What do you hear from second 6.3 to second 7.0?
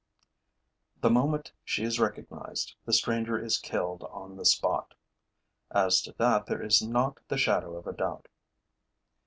there is